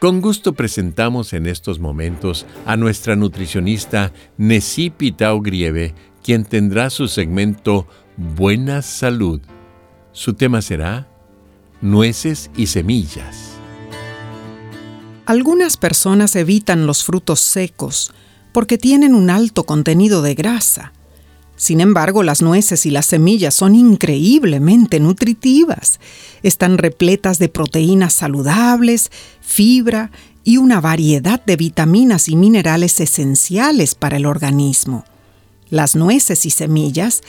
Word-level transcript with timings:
Con 0.00 0.22
gusto 0.22 0.54
presentamos 0.54 1.34
en 1.34 1.46
estos 1.46 1.78
momentos 1.78 2.46
a 2.64 2.78
nuestra 2.78 3.16
nutricionista 3.16 4.14
Nessie 4.38 4.90
Pitao 4.90 5.42
Grieve, 5.42 5.94
quien 6.22 6.46
tendrá 6.46 6.88
su 6.88 7.06
segmento 7.06 7.86
Buena 8.16 8.80
Salud. 8.80 9.42
Su 10.12 10.32
tema 10.32 10.62
será 10.62 11.06
Nueces 11.82 12.50
y 12.56 12.68
Semillas. 12.68 13.50
Algunas 15.26 15.76
personas 15.76 16.34
evitan 16.34 16.86
los 16.86 17.04
frutos 17.04 17.40
secos 17.40 18.10
porque 18.52 18.78
tienen 18.78 19.14
un 19.14 19.28
alto 19.28 19.64
contenido 19.64 20.22
de 20.22 20.34
grasa. 20.34 20.94
Sin 21.60 21.82
embargo, 21.82 22.22
las 22.22 22.40
nueces 22.40 22.86
y 22.86 22.90
las 22.90 23.04
semillas 23.04 23.52
son 23.52 23.74
increíblemente 23.74 24.98
nutritivas. 24.98 26.00
Están 26.42 26.78
repletas 26.78 27.38
de 27.38 27.50
proteínas 27.50 28.14
saludables, 28.14 29.10
fibra 29.42 30.10
y 30.42 30.56
una 30.56 30.80
variedad 30.80 31.44
de 31.44 31.56
vitaminas 31.56 32.30
y 32.30 32.36
minerales 32.36 32.98
esenciales 32.98 33.94
para 33.94 34.16
el 34.16 34.24
organismo. 34.24 35.04
Las 35.68 35.96
nueces 35.96 36.46
y 36.46 36.50
semillas 36.50 37.20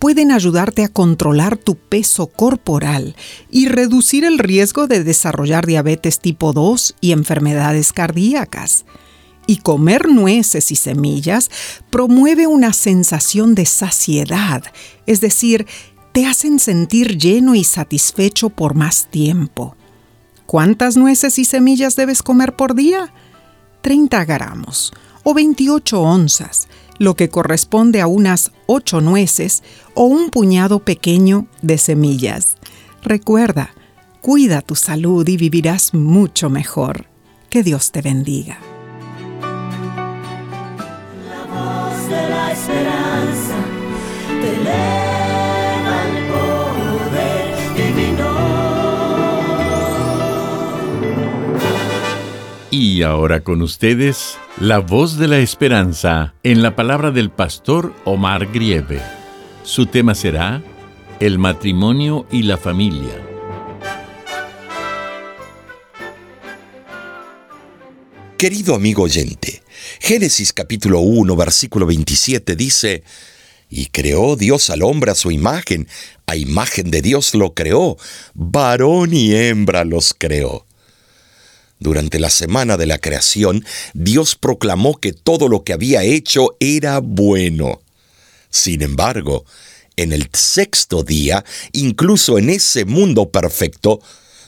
pueden 0.00 0.32
ayudarte 0.32 0.82
a 0.82 0.88
controlar 0.88 1.56
tu 1.56 1.76
peso 1.76 2.26
corporal 2.26 3.14
y 3.52 3.68
reducir 3.68 4.24
el 4.24 4.40
riesgo 4.40 4.88
de 4.88 5.04
desarrollar 5.04 5.64
diabetes 5.64 6.18
tipo 6.18 6.52
2 6.52 6.96
y 7.00 7.12
enfermedades 7.12 7.92
cardíacas 7.92 8.84
y 9.46 9.58
comer 9.58 10.08
nueces 10.08 10.70
y 10.70 10.76
semillas 10.76 11.50
promueve 11.90 12.46
una 12.46 12.72
sensación 12.72 13.54
de 13.54 13.66
saciedad, 13.66 14.64
es 15.06 15.20
decir, 15.20 15.66
te 16.12 16.26
hacen 16.26 16.58
sentir 16.58 17.18
lleno 17.18 17.54
y 17.54 17.62
satisfecho 17.62 18.48
por 18.50 18.74
más 18.74 19.06
tiempo. 19.10 19.76
¿Cuántas 20.46 20.96
nueces 20.96 21.38
y 21.38 21.44
semillas 21.44 21.96
debes 21.96 22.22
comer 22.22 22.56
por 22.56 22.74
día? 22.74 23.12
30 23.82 24.24
gramos 24.24 24.92
o 25.24 25.34
28 25.34 26.00
onzas, 26.00 26.68
lo 26.98 27.14
que 27.14 27.28
corresponde 27.28 28.00
a 28.00 28.06
unas 28.06 28.52
8 28.66 29.00
nueces 29.00 29.62
o 29.94 30.04
un 30.04 30.30
puñado 30.30 30.78
pequeño 30.78 31.48
de 31.62 31.78
semillas. 31.78 32.56
Recuerda, 33.02 33.70
cuida 34.22 34.62
tu 34.62 34.74
salud 34.74 35.26
y 35.28 35.36
vivirás 35.36 35.94
mucho 35.94 36.48
mejor. 36.48 37.06
Que 37.50 37.62
Dios 37.62 37.90
te 37.90 38.02
bendiga. 38.02 38.58
Esperanza 42.66 43.56
te 44.40 44.48
eleva 44.56 45.96
el 46.08 46.16
poder 46.32 47.54
divino. 47.76 48.30
Y 52.70 53.02
ahora 53.02 53.40
con 53.40 53.62
ustedes, 53.62 54.36
la 54.58 54.78
voz 54.78 55.16
de 55.16 55.28
la 55.28 55.38
esperanza 55.38 56.34
en 56.42 56.62
la 56.62 56.74
palabra 56.74 57.12
del 57.12 57.30
pastor 57.30 57.94
Omar 58.04 58.46
Grieve. 58.46 59.00
Su 59.62 59.86
tema 59.86 60.14
será 60.16 60.60
el 61.20 61.38
matrimonio 61.38 62.26
y 62.32 62.42
la 62.42 62.56
familia. 62.56 63.22
Querido 68.36 68.74
amigo 68.74 69.04
oyente, 69.04 69.62
Génesis 70.00 70.52
capítulo 70.52 71.00
1, 71.00 71.36
versículo 71.36 71.86
27 71.86 72.56
dice, 72.56 73.02
Y 73.70 73.86
creó 73.86 74.36
Dios 74.36 74.70
al 74.70 74.82
hombre 74.82 75.10
a 75.10 75.14
su 75.14 75.30
imagen, 75.30 75.88
a 76.26 76.36
imagen 76.36 76.90
de 76.90 77.02
Dios 77.02 77.34
lo 77.34 77.54
creó, 77.54 77.96
varón 78.34 79.14
y 79.14 79.34
hembra 79.34 79.84
los 79.84 80.14
creó. 80.16 80.66
Durante 81.78 82.18
la 82.18 82.30
semana 82.30 82.76
de 82.76 82.86
la 82.86 82.98
creación, 82.98 83.64
Dios 83.92 84.34
proclamó 84.34 84.96
que 84.98 85.12
todo 85.12 85.48
lo 85.48 85.62
que 85.62 85.72
había 85.72 86.02
hecho 86.04 86.56
era 86.58 87.00
bueno. 87.00 87.82
Sin 88.48 88.82
embargo, 88.82 89.44
en 89.96 90.12
el 90.12 90.28
sexto 90.32 91.02
día, 91.02 91.44
incluso 91.72 92.38
en 92.38 92.50
ese 92.50 92.84
mundo 92.84 93.30
perfecto, 93.30 94.00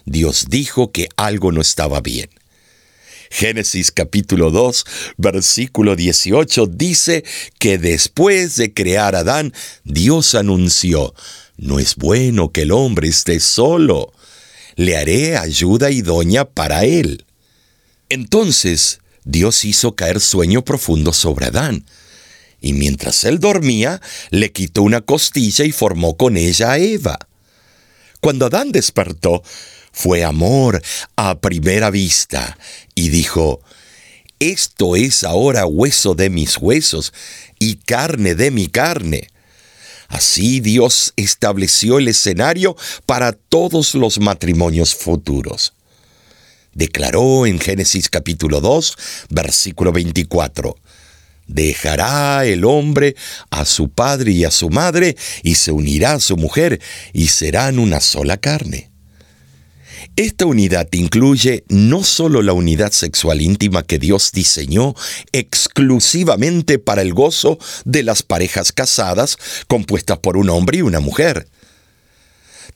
Dios 0.07 0.47
dijo 0.49 0.91
que 0.91 1.09
algo 1.17 1.53
no 1.53 1.61
estaba 1.61 2.01
bien. 2.01 2.31
Génesis 3.31 3.93
capítulo 3.93 4.51
2, 4.51 4.85
versículo 5.17 5.97
18 5.97 6.67
dice 6.67 7.25
que 7.59 7.79
después 7.79 8.57
de 8.57 8.73
crear 8.73 9.15
a 9.15 9.21
Adán, 9.21 9.53
Dios 9.85 10.35
anunció, 10.35 11.15
no 11.57 11.79
es 11.79 11.97
bueno 11.97 12.53
que 12.53 12.63
el 12.63 12.73
hombre 12.73 13.09
esté 13.09 13.41
solo, 13.41 14.13
le 14.77 14.97
haré 14.97 15.37
ayuda 15.37 15.91
idónea 15.91 16.45
para 16.49 16.85
él. 16.85 17.25
Entonces 18.09 19.01
Dios 19.25 19.65
hizo 19.65 19.95
caer 19.95 20.21
sueño 20.21 20.65
profundo 20.65 21.13
sobre 21.13 21.47
Adán, 21.47 21.85
y 22.61 22.73
mientras 22.73 23.25
él 23.25 23.39
dormía, 23.39 24.01
le 24.31 24.53
quitó 24.53 24.83
una 24.83 25.01
costilla 25.01 25.65
y 25.65 25.73
formó 25.73 26.17
con 26.17 26.37
ella 26.37 26.73
a 26.73 26.79
Eva. 26.79 27.19
Cuando 28.21 28.47
Adán 28.47 28.73
despertó, 28.73 29.43
fue 29.99 30.23
amor 30.23 30.81
a 31.17 31.41
primera 31.41 31.91
vista 31.91 32.57
y 32.95 33.09
dijo, 33.09 33.61
Esto 34.39 34.95
es 34.95 35.25
ahora 35.25 35.67
hueso 35.67 36.15
de 36.15 36.31
mis 36.31 36.57
huesos 36.57 37.13
y 37.59 37.79
carne 37.79 38.37
de 38.37 38.53
mi 38.53 38.69
carne. 38.69 39.27
Así 40.07 40.61
Dios 40.61 41.15
estableció 41.17 41.99
el 41.99 42.07
escenario 42.07 42.77
para 43.07 43.33
todos 43.33 43.97
los 43.97 44.21
matrimonios 44.21 44.95
futuros. 44.95 45.73
Declaró 46.75 47.45
en 47.45 47.59
Génesis 47.59 48.09
capítulo 48.09 48.61
2, 48.61 48.97
versículo 49.31 49.91
24, 49.91 50.77
Dejará 51.49 52.45
el 52.45 52.65
hombre 52.65 53.17
a 53.51 53.65
su 53.65 53.89
padre 53.89 54.31
y 54.31 54.45
a 54.45 54.53
su 54.53 54.71
madre, 54.71 55.17
y 55.43 55.57
se 55.57 55.73
unirá 55.73 56.13
a 56.13 56.21
su 56.21 56.37
mujer, 56.37 56.81
y 57.13 57.27
serán 57.27 57.81
una 57.81 58.01
sola 58.01 58.37
carne. 58.37 58.88
Esta 60.19 60.47
unidad 60.47 60.89
incluye 60.95 61.63
no 61.69 62.03
solo 62.03 62.43
la 62.43 62.53
unidad 62.53 62.91
sexual 62.91 63.41
íntima 63.41 63.85
que 63.85 64.01
Dios 64.01 64.33
diseñó 64.33 64.97
exclusivamente 65.31 66.81
para 66.81 67.03
el 67.03 67.15
gozo 67.15 67.57
de 67.85 68.03
las 68.03 68.25
parejas 68.25 68.73
casadas 68.73 69.39
compuestas 69.69 70.19
por 70.19 70.37
un 70.37 70.51
hombre 70.51 70.79
y 70.79 70.83
una 70.83 70.99
mujer. 70.99 71.47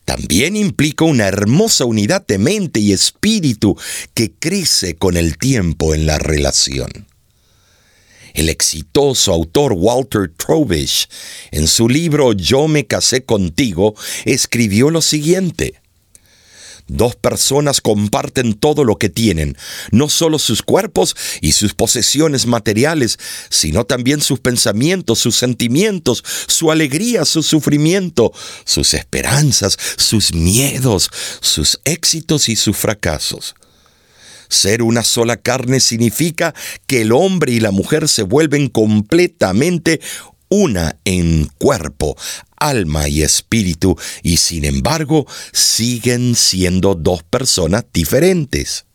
También 0.05 0.55
implica 0.55 1.03
una 1.03 1.27
hermosa 1.27 1.83
unidad 1.83 2.25
de 2.25 2.37
mente 2.37 2.79
y 2.79 2.93
espíritu 2.93 3.77
que 4.13 4.31
crece 4.31 4.95
con 4.95 5.17
el 5.17 5.37
tiempo 5.37 5.93
en 5.93 6.05
la 6.05 6.19
relación. 6.19 7.07
El 8.33 8.47
exitoso 8.47 9.33
autor 9.33 9.73
Walter 9.73 10.31
Trovish, 10.33 11.09
en 11.51 11.67
su 11.67 11.89
libro 11.89 12.31
Yo 12.31 12.69
me 12.69 12.87
casé 12.87 13.25
contigo, 13.25 13.95
escribió 14.23 14.89
lo 14.89 15.01
siguiente. 15.01 15.82
Dos 16.87 17.15
personas 17.15 17.79
comparten 17.79 18.53
todo 18.53 18.83
lo 18.83 18.97
que 18.97 19.09
tienen, 19.09 19.57
no 19.91 20.09
solo 20.09 20.37
sus 20.37 20.61
cuerpos 20.61 21.15
y 21.39 21.53
sus 21.53 21.73
posesiones 21.73 22.45
materiales, 22.45 23.17
sino 23.49 23.85
también 23.85 24.21
sus 24.21 24.39
pensamientos, 24.41 25.19
sus 25.19 25.37
sentimientos, 25.37 26.23
su 26.47 26.71
alegría, 26.71 27.23
su 27.23 27.41
sufrimiento, 27.41 28.33
sus 28.65 28.93
esperanzas, 28.93 29.77
sus 29.97 30.33
miedos, 30.33 31.09
sus 31.39 31.79
éxitos 31.85 32.49
y 32.49 32.57
sus 32.57 32.75
fracasos. 32.75 33.55
Ser 34.49 34.83
una 34.83 35.03
sola 35.03 35.37
carne 35.37 35.79
significa 35.79 36.53
que 36.85 37.01
el 37.01 37.11
hombre 37.11 37.53
y 37.53 37.59
la 37.59 37.71
mujer 37.71 38.07
se 38.07 38.23
vuelven 38.23 38.67
completamente 38.67 39.99
una 40.53 40.97
en 41.03 41.49
cuerpo, 41.57 42.15
alma 42.57 43.09
y 43.09 43.23
espíritu, 43.23 43.97
y 44.21 44.37
sin 44.37 44.65
embargo 44.65 45.25
siguen 45.51 46.35
siendo 46.35 46.93
dos 46.93 47.23
personas 47.23 47.85
diferentes. 47.91 48.85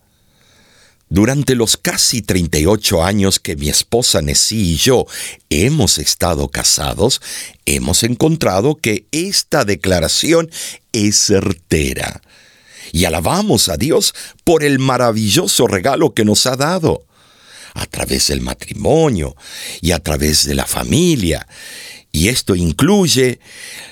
Durante 1.09 1.57
los 1.57 1.77
casi 1.77 2.23
38 2.23 3.03
años 3.03 3.41
que 3.41 3.57
mi 3.57 3.71
esposa 3.71 4.23
Nessie 4.23 4.75
y 4.75 4.77
yo 4.77 5.07
hemos 5.51 5.99
estado 5.99 6.49
casados, 6.49 7.21
hemos 7.67 8.05
encontrado 8.05 8.77
que 8.77 9.07
esta 9.11 9.65
declaración 9.65 10.53
es 10.93 11.17
certera. 11.17 12.23
Y 12.93 13.05
alabamos 13.05 13.69
a 13.69 13.77
Dios 13.77 14.15
por 14.45 14.63
el 14.63 14.79
maravilloso 14.79 15.67
regalo 15.67 16.15
que 16.15 16.25
nos 16.25 16.47
ha 16.47 16.55
dado 16.55 17.08
a 17.79 17.87
través 17.87 18.29
del 18.29 18.41
matrimonio 18.41 19.37
y 19.81 19.93
a 19.93 19.99
través 20.01 20.45
de 20.47 20.55
la 20.55 20.67
familia. 20.67 21.47
Y 22.11 22.29
esto 22.29 22.55
incluye 22.55 23.39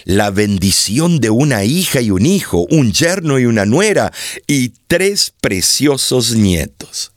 la 0.05 0.31
bendición 0.31 1.21
de 1.21 1.31
una 1.31 1.65
hija 1.65 2.01
y 2.01 2.11
un 2.11 2.27
hijo, 2.27 2.67
un 2.71 2.93
yerno 2.93 3.39
y 3.39 3.45
una 3.45 3.67
nuera 3.67 4.13
y 4.47 4.71
tres 4.89 5.33
preciosos 5.41 6.33
nietos. 6.35 7.13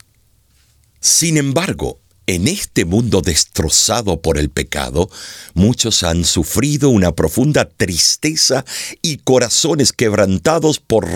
Sin 1.00 1.38
embargo, 1.38 2.00
en 2.28 2.48
este 2.48 2.86
mundo 2.86 3.22
destrozado 3.22 4.22
por 4.22 4.38
el 4.38 4.50
pecado, 4.50 5.10
muchos 5.56 6.04
han 6.04 6.26
sufrido 6.26 6.90
una 6.90 7.16
profunda 7.16 7.68
tristeza 7.68 8.66
y 9.02 9.18
corazones 9.18 9.94
quebrantados 9.94 10.80
por 10.80 11.08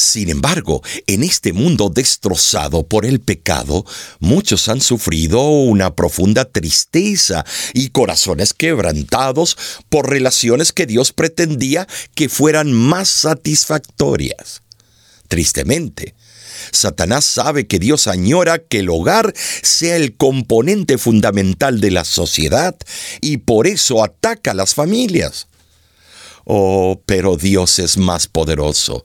sin 0.00 0.30
embargo, 0.30 0.82
en 1.06 1.22
este 1.22 1.52
mundo 1.52 1.90
destrozado 1.90 2.86
por 2.86 3.04
el 3.04 3.20
pecado, 3.20 3.84
muchos 4.18 4.68
han 4.68 4.80
sufrido 4.80 5.42
una 5.42 5.94
profunda 5.94 6.44
tristeza 6.44 7.44
y 7.74 7.90
corazones 7.90 8.54
quebrantados 8.54 9.56
por 9.88 10.08
relaciones 10.08 10.72
que 10.72 10.86
Dios 10.86 11.12
pretendía 11.12 11.86
que 12.14 12.28
fueran 12.28 12.72
más 12.72 13.08
satisfactorias. 13.08 14.62
Tristemente, 15.28 16.14
Satanás 16.72 17.24
sabe 17.24 17.66
que 17.66 17.78
Dios 17.78 18.06
añora 18.06 18.58
que 18.58 18.80
el 18.80 18.88
hogar 18.88 19.32
sea 19.36 19.96
el 19.96 20.16
componente 20.16 20.98
fundamental 20.98 21.80
de 21.80 21.90
la 21.90 22.04
sociedad 22.04 22.76
y 23.20 23.38
por 23.38 23.66
eso 23.66 24.02
ataca 24.02 24.52
a 24.52 24.54
las 24.54 24.74
familias. 24.74 25.46
Oh, 26.44 27.02
pero 27.06 27.36
Dios 27.36 27.78
es 27.78 27.96
más 27.96 28.26
poderoso. 28.26 29.04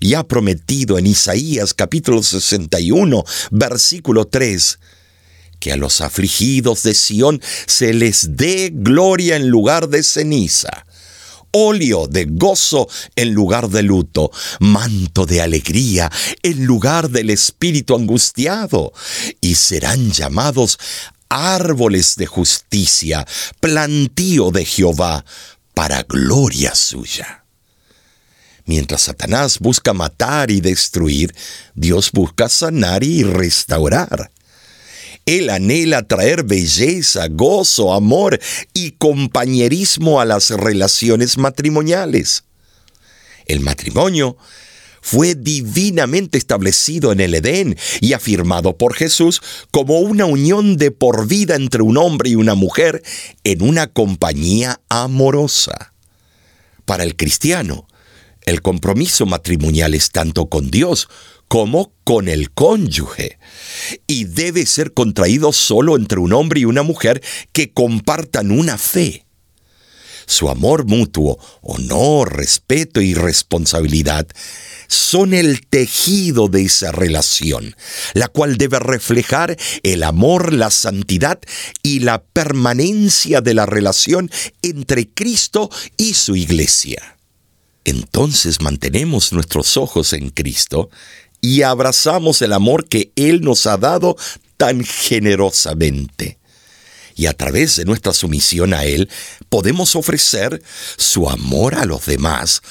Y 0.00 0.14
ha 0.14 0.24
prometido 0.24 0.98
en 0.98 1.06
Isaías 1.06 1.74
capítulo 1.74 2.22
61, 2.22 3.24
versículo 3.50 4.26
3, 4.26 4.78
que 5.58 5.72
a 5.72 5.76
los 5.76 6.00
afligidos 6.00 6.82
de 6.82 6.94
Sión 6.94 7.40
se 7.66 7.92
les 7.92 8.36
dé 8.36 8.70
gloria 8.72 9.36
en 9.36 9.48
lugar 9.48 9.88
de 9.88 10.02
ceniza, 10.02 10.86
óleo 11.50 12.06
de 12.06 12.26
gozo 12.26 12.88
en 13.16 13.32
lugar 13.32 13.68
de 13.70 13.82
luto, 13.82 14.30
manto 14.60 15.26
de 15.26 15.40
alegría 15.40 16.10
en 16.42 16.66
lugar 16.66 17.10
del 17.10 17.30
espíritu 17.30 17.94
angustiado, 17.94 18.92
y 19.40 19.54
serán 19.54 20.12
llamados 20.12 20.78
árboles 21.28 22.16
de 22.16 22.26
justicia, 22.26 23.26
plantío 23.60 24.50
de 24.50 24.64
Jehová, 24.64 25.24
para 25.76 26.02
gloria 26.04 26.74
suya. 26.74 27.44
Mientras 28.64 29.02
Satanás 29.02 29.58
busca 29.58 29.92
matar 29.92 30.50
y 30.50 30.62
destruir, 30.62 31.34
Dios 31.74 32.12
busca 32.12 32.48
sanar 32.48 33.04
y 33.04 33.24
restaurar. 33.24 34.30
Él 35.26 35.50
anhela 35.50 36.08
traer 36.08 36.44
belleza, 36.44 37.28
gozo, 37.28 37.92
amor 37.92 38.40
y 38.72 38.92
compañerismo 38.92 40.18
a 40.18 40.24
las 40.24 40.48
relaciones 40.48 41.36
matrimoniales. 41.36 42.44
El 43.44 43.60
matrimonio 43.60 44.38
fue 45.06 45.36
divinamente 45.36 46.36
establecido 46.36 47.12
en 47.12 47.20
el 47.20 47.36
Edén 47.36 47.78
y 48.00 48.12
afirmado 48.12 48.76
por 48.76 48.92
Jesús 48.92 49.40
como 49.70 50.00
una 50.00 50.24
unión 50.24 50.76
de 50.76 50.90
por 50.90 51.28
vida 51.28 51.54
entre 51.54 51.82
un 51.82 51.96
hombre 51.96 52.30
y 52.30 52.34
una 52.34 52.56
mujer 52.56 53.04
en 53.44 53.62
una 53.62 53.86
compañía 53.86 54.80
amorosa. 54.88 55.92
Para 56.84 57.04
el 57.04 57.14
cristiano, 57.14 57.86
el 58.46 58.62
compromiso 58.62 59.26
matrimonial 59.26 59.94
es 59.94 60.10
tanto 60.10 60.48
con 60.48 60.72
Dios 60.72 61.08
como 61.46 61.92
con 62.02 62.26
el 62.28 62.50
cónyuge 62.50 63.38
y 64.08 64.24
debe 64.24 64.66
ser 64.66 64.92
contraído 64.92 65.52
solo 65.52 65.96
entre 65.96 66.18
un 66.18 66.32
hombre 66.32 66.58
y 66.58 66.64
una 66.64 66.82
mujer 66.82 67.22
que 67.52 67.72
compartan 67.72 68.50
una 68.50 68.76
fe. 68.76 69.24
Su 70.26 70.48
amor 70.48 70.84
mutuo, 70.84 71.38
honor, 71.62 72.36
respeto 72.36 73.00
y 73.00 73.14
responsabilidad 73.14 74.26
son 74.88 75.34
el 75.34 75.66
tejido 75.66 76.48
de 76.48 76.62
esa 76.62 76.92
relación, 76.92 77.76
la 78.14 78.28
cual 78.28 78.56
debe 78.56 78.78
reflejar 78.78 79.56
el 79.82 80.02
amor, 80.02 80.52
la 80.52 80.70
santidad 80.70 81.40
y 81.82 82.00
la 82.00 82.22
permanencia 82.22 83.40
de 83.40 83.54
la 83.54 83.66
relación 83.66 84.30
entre 84.62 85.08
Cristo 85.08 85.70
y 85.96 86.14
su 86.14 86.36
iglesia. 86.36 87.16
Entonces 87.84 88.60
mantenemos 88.60 89.32
nuestros 89.32 89.76
ojos 89.76 90.12
en 90.12 90.30
Cristo 90.30 90.90
y 91.40 91.62
abrazamos 91.62 92.42
el 92.42 92.52
amor 92.52 92.88
que 92.88 93.12
Él 93.14 93.42
nos 93.42 93.66
ha 93.66 93.76
dado 93.76 94.16
tan 94.56 94.84
generosamente. 94.84 96.38
Y 97.16 97.26
a 97.26 97.32
través 97.32 97.76
de 97.76 97.86
nuestra 97.86 98.12
sumisión 98.12 98.74
a 98.74 98.84
Él 98.84 99.08
podemos 99.48 99.96
ofrecer 99.96 100.62
su 100.96 101.28
amor 101.28 101.74
a 101.74 101.86
los 101.86 102.04
demás, 102.06 102.62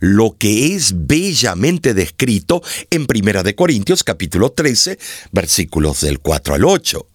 lo 0.00 0.36
que 0.36 0.74
es 0.74 0.92
bellamente 1.06 1.94
descrito 1.94 2.62
en 2.90 3.06
1 3.08 3.42
Corintios 3.56 4.02
capítulo 4.02 4.50
13, 4.50 4.98
versículos 5.30 6.00
del 6.00 6.18
4 6.18 6.56
al 6.56 6.64
8. 6.64 7.06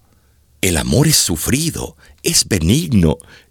El 0.62 0.78
amor 0.78 1.08
es 1.08 1.18
sufrido, 1.18 1.98
es 2.24 2.48
benigno, 2.48 3.18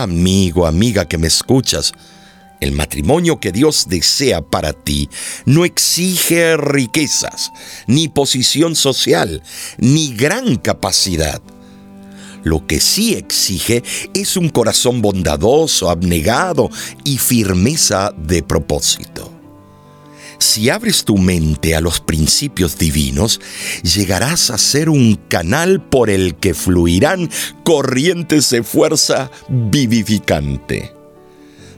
Amigo, 0.00 0.64
amiga 0.64 1.08
que 1.08 1.18
me 1.18 1.26
escuchas, 1.26 1.92
el 2.60 2.70
matrimonio 2.70 3.40
que 3.40 3.50
Dios 3.50 3.86
desea 3.88 4.42
para 4.42 4.72
ti 4.72 5.10
no 5.44 5.64
exige 5.64 6.56
riquezas, 6.56 7.50
ni 7.88 8.06
posición 8.06 8.76
social, 8.76 9.42
ni 9.76 10.14
gran 10.14 10.54
capacidad 10.54 11.42
lo 12.44 12.64
que 12.64 12.78
sí 12.78 13.14
exige 13.14 13.82
es 14.14 14.36
un 14.36 14.48
corazón 14.50 15.02
bondadoso, 15.02 15.90
abnegado 15.90 16.70
y 17.04 17.18
firmeza 17.18 18.14
de 18.16 18.44
propósito. 18.44 19.27
Si 20.38 20.70
abres 20.70 21.04
tu 21.04 21.18
mente 21.18 21.74
a 21.74 21.80
los 21.80 22.00
principios 22.00 22.78
divinos, 22.78 23.40
llegarás 23.82 24.50
a 24.50 24.58
ser 24.58 24.88
un 24.88 25.16
canal 25.28 25.82
por 25.82 26.10
el 26.10 26.36
que 26.36 26.54
fluirán 26.54 27.28
corrientes 27.64 28.50
de 28.50 28.62
fuerza 28.62 29.30
vivificante. 29.48 30.94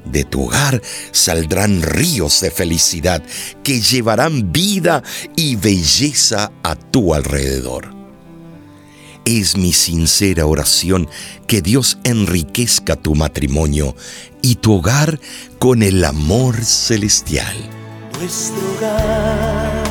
De 0.04 0.24
tu 0.24 0.44
hogar 0.46 0.82
saldrán 1.10 1.82
ríos 1.82 2.40
de 2.40 2.50
felicidad 2.50 3.22
que 3.62 3.80
llevarán 3.80 4.52
vida 4.52 5.02
y 5.36 5.56
belleza 5.56 6.52
a 6.62 6.74
tu 6.74 7.14
alrededor. 7.14 7.94
Es 9.24 9.56
mi 9.56 9.72
sincera 9.72 10.46
oración 10.46 11.08
que 11.46 11.62
Dios 11.62 11.98
enriquezca 12.04 12.96
tu 12.96 13.14
matrimonio 13.14 13.94
y 14.42 14.56
tu 14.56 14.74
hogar 14.74 15.20
con 15.58 15.82
el 15.82 16.04
amor 16.04 16.64
celestial. 16.64 17.79
Nuestro 18.20 18.60
hogar 18.76 19.82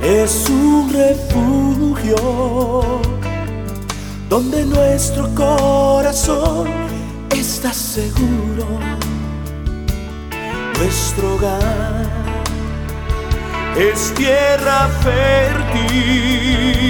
es 0.00 0.48
un 0.48 0.92
refugio 0.92 2.14
donde 4.28 4.64
nuestro 4.64 5.28
corazón 5.34 6.68
está 7.30 7.72
seguro. 7.72 8.64
Nuestro 10.78 11.34
hogar 11.34 12.06
es 13.76 14.14
tierra 14.14 14.88
fértil, 15.02 16.89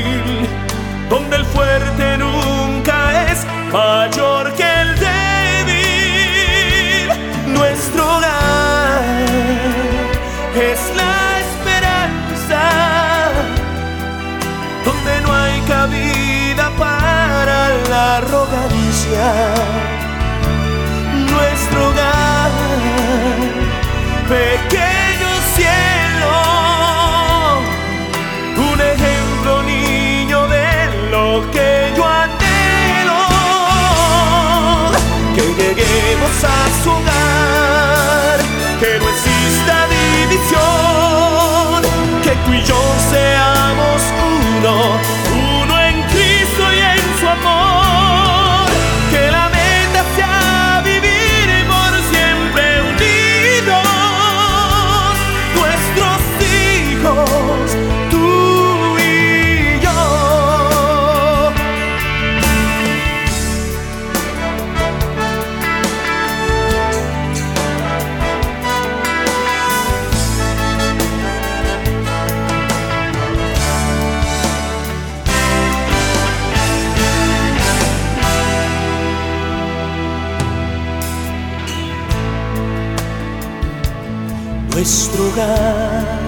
nuestro 84.80 85.28
hogar, 85.28 86.18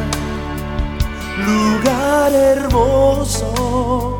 lugar 1.38 2.32
hermoso, 2.34 4.18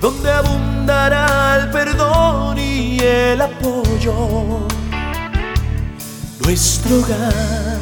donde 0.00 0.28
abundará 0.28 1.60
el 1.60 1.70
perdón 1.70 2.58
y 2.58 2.98
el 2.98 3.40
apoyo. 3.40 4.66
Nuestro 6.44 6.96
hogar, 6.98 7.78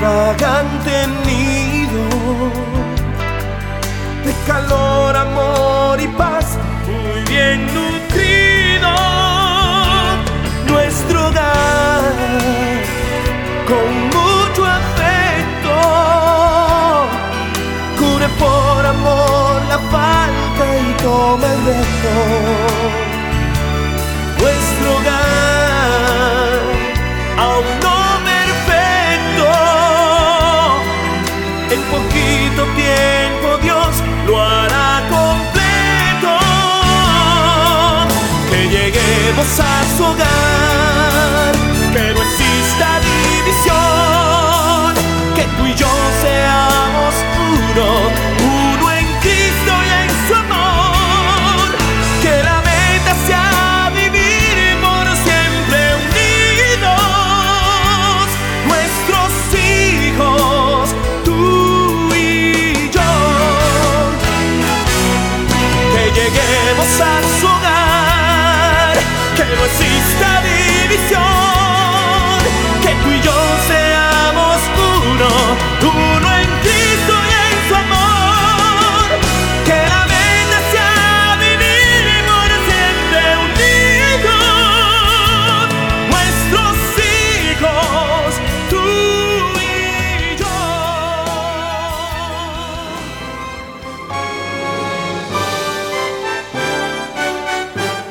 vagante 0.00 1.06
nido 1.26 2.04
de 4.24 4.32
calor, 4.46 5.14
amor 5.14 6.00
y 6.00 6.08
paz, 6.08 6.56
muy 6.86 7.20
bien 7.30 7.66
nutrido. 7.66 8.45
Toma 21.02 21.46
el 21.46 21.58
reto. 21.66 22.12
Nuestro 24.38 24.88
hogar, 24.96 26.60
aún 27.38 27.66
no 27.82 27.98
perfecto, 28.30 29.48
en 31.74 31.80
poquito 31.94 32.60
tiempo 32.74 33.46
Dios 33.62 33.92
lo 34.26 34.34
hará 34.42 35.02
completo. 35.08 36.32
Que 38.50 38.60
lleguemos 38.68 39.50
a 39.60 39.62
su 39.96 40.02
hogar, 40.04 41.52
que 41.92 42.04
no 42.14 42.20
exista 42.22 42.88
división, 43.10 44.94
que 45.34 45.44
tú 45.56 45.62
y 45.66 45.74
yo 45.74 45.92
seamos 46.22 47.14
uno, 47.52 47.86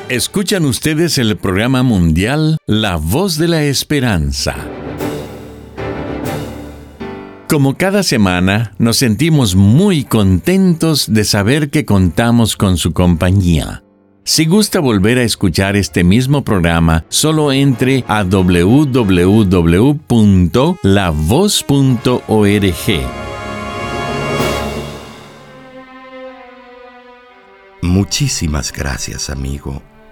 Escuchan 0.08 0.64
ustedes 0.66 1.18
el 1.18 1.36
programa 1.36 1.82
mundial 1.82 2.58
La 2.64 2.94
Voz 2.94 3.38
de 3.38 3.48
la 3.48 3.64
Esperanza. 3.64 4.54
Como 7.48 7.76
cada 7.76 8.04
semana, 8.04 8.72
nos 8.78 8.98
sentimos 8.98 9.56
muy 9.56 10.04
contentos 10.04 11.12
de 11.12 11.24
saber 11.24 11.70
que 11.70 11.84
contamos 11.84 12.56
con 12.56 12.76
su 12.76 12.92
compañía. 12.92 13.82
Si 14.22 14.46
gusta 14.46 14.78
volver 14.78 15.18
a 15.18 15.24
escuchar 15.24 15.74
este 15.74 16.04
mismo 16.04 16.44
programa, 16.44 17.04
solo 17.08 17.50
entre 17.50 18.04
a 18.06 18.22
www.lavoz.org. 18.22 19.26
Muchísimas 27.82 28.72
gracias, 28.72 29.30
amigo, 29.30 29.82